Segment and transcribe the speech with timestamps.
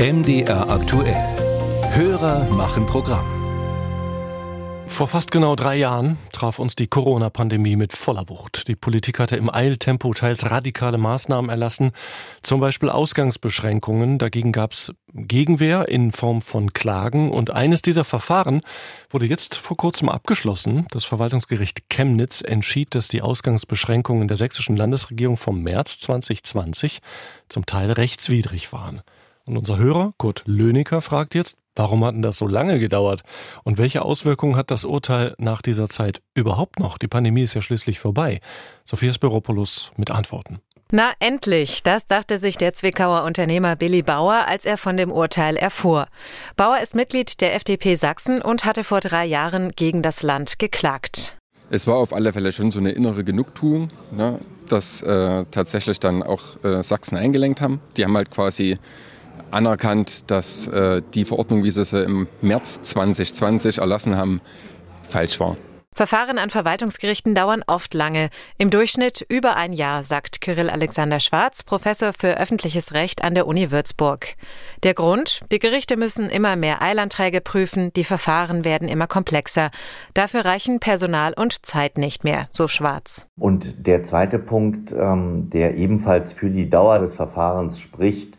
[0.00, 1.16] MDR aktuell.
[1.90, 3.26] Hörer machen Programm.
[4.86, 8.68] Vor fast genau drei Jahren traf uns die Corona-Pandemie mit voller Wucht.
[8.68, 11.90] Die Politik hatte im Eiltempo teils radikale Maßnahmen erlassen,
[12.44, 14.18] zum Beispiel Ausgangsbeschränkungen.
[14.18, 18.62] Dagegen gab es Gegenwehr in Form von Klagen und eines dieser Verfahren
[19.10, 20.86] wurde jetzt vor kurzem abgeschlossen.
[20.92, 27.00] Das Verwaltungsgericht Chemnitz entschied, dass die Ausgangsbeschränkungen der sächsischen Landesregierung vom März 2020
[27.48, 29.02] zum Teil rechtswidrig waren.
[29.48, 33.22] Und unser Hörer, Kurt Löniker, fragt jetzt, warum hat denn das so lange gedauert?
[33.64, 36.98] Und welche Auswirkungen hat das Urteil nach dieser Zeit überhaupt noch?
[36.98, 38.40] Die Pandemie ist ja schließlich vorbei.
[38.84, 40.58] Sophia Spiropoulos mit Antworten.
[40.92, 45.56] Na endlich, das dachte sich der Zwickauer Unternehmer Billy Bauer, als er von dem Urteil
[45.56, 46.08] erfuhr.
[46.56, 51.38] Bauer ist Mitglied der FDP Sachsen und hatte vor drei Jahren gegen das Land geklagt.
[51.70, 56.22] Es war auf alle Fälle schon so eine innere Genugtuung, ne, dass äh, tatsächlich dann
[56.22, 57.80] auch äh, Sachsen eingelenkt haben.
[57.96, 58.78] Die haben halt quasi
[59.50, 64.40] anerkannt, dass äh, die Verordnung, wie sie sie im März 2020 erlassen haben,
[65.02, 65.56] falsch war.
[65.98, 71.64] Verfahren an Verwaltungsgerichten dauern oft lange, im Durchschnitt über ein Jahr, sagt Kyrill Alexander Schwarz,
[71.64, 74.36] Professor für öffentliches Recht an der Uni Würzburg.
[74.84, 75.40] Der Grund?
[75.50, 79.72] Die Gerichte müssen immer mehr Eilanträge prüfen, die Verfahren werden immer komplexer.
[80.14, 83.26] Dafür reichen Personal und Zeit nicht mehr, so Schwarz.
[83.36, 88.37] Und der zweite Punkt, ähm, der ebenfalls für die Dauer des Verfahrens spricht,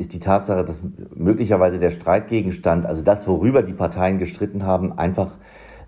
[0.00, 0.76] ist die Tatsache, dass
[1.14, 5.32] möglicherweise der Streitgegenstand, also das, worüber die Parteien gestritten haben, einfach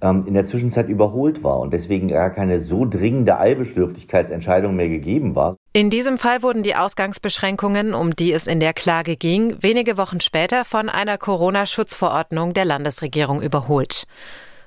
[0.00, 5.34] ähm, in der Zwischenzeit überholt war und deswegen gar keine so dringende Eilbedürftigkeitsentscheidung mehr gegeben
[5.34, 5.56] war.
[5.72, 10.20] In diesem Fall wurden die Ausgangsbeschränkungen, um die es in der Klage ging, wenige Wochen
[10.20, 14.06] später von einer Corona-Schutzverordnung der Landesregierung überholt.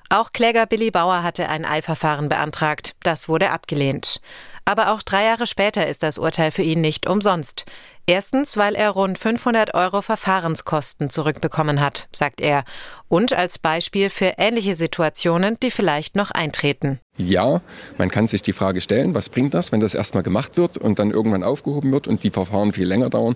[0.10, 2.96] Auch Kläger Billy Bauer hatte ein Eilverfahren beantragt.
[3.02, 4.20] Das wurde abgelehnt.
[4.66, 7.66] Aber auch drei Jahre später ist das Urteil für ihn nicht umsonst.
[8.08, 12.64] Erstens, weil er rund 500 Euro Verfahrenskosten zurückbekommen hat, sagt er.
[13.08, 17.00] Und als Beispiel für ähnliche Situationen, die vielleicht noch eintreten.
[17.18, 17.62] Ja,
[17.98, 21.00] man kann sich die Frage stellen, was bringt das, wenn das erstmal gemacht wird und
[21.00, 23.36] dann irgendwann aufgehoben wird und die Verfahren viel länger dauern.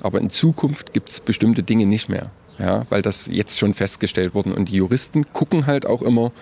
[0.00, 2.30] Aber in Zukunft gibt es bestimmte Dinge nicht mehr.
[2.58, 4.54] Ja, weil das jetzt schon festgestellt wurde.
[4.54, 6.32] Und die Juristen gucken halt auch immer,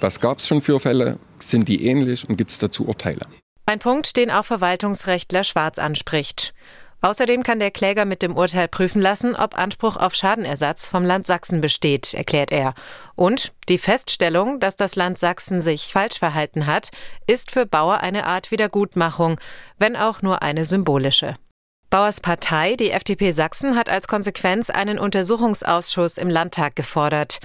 [0.00, 3.26] was gab es schon für Fälle, sind die ähnlich und gibt es dazu Urteile.
[3.66, 6.52] Ein Punkt, den auch Verwaltungsrechtler Schwarz anspricht.
[7.00, 11.26] Außerdem kann der Kläger mit dem Urteil prüfen lassen, ob Anspruch auf Schadenersatz vom Land
[11.26, 12.74] Sachsen besteht, erklärt er.
[13.14, 16.90] Und die Feststellung, dass das Land Sachsen sich falsch verhalten hat,
[17.26, 19.38] ist für Bauer eine Art Wiedergutmachung,
[19.78, 21.36] wenn auch nur eine symbolische.
[21.94, 27.38] Bauers Partei, die FDP Sachsen, hat als Konsequenz einen Untersuchungsausschuss im Landtag gefordert.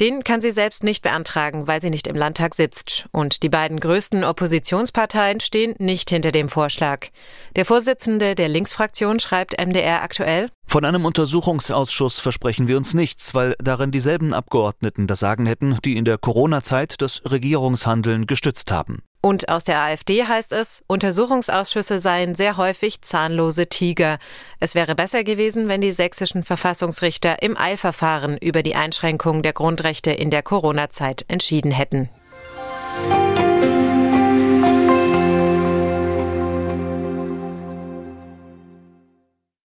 [0.00, 3.10] Den kann sie selbst nicht beantragen, weil sie nicht im Landtag sitzt.
[3.12, 7.08] Und die beiden größten Oppositionsparteien stehen nicht hinter dem Vorschlag.
[7.56, 13.54] Der Vorsitzende der Linksfraktion schreibt MDR aktuell, von einem Untersuchungsausschuss versprechen wir uns nichts, weil
[13.58, 19.02] darin dieselben Abgeordneten das Sagen hätten, die in der Corona-Zeit das Regierungshandeln gestützt haben.
[19.22, 24.18] Und aus der AfD heißt es, Untersuchungsausschüsse seien sehr häufig zahnlose Tiger.
[24.60, 30.10] Es wäre besser gewesen, wenn die sächsischen Verfassungsrichter im Eilverfahren über die Einschränkung der Grundrechte
[30.10, 32.08] in der Corona-Zeit entschieden hätten.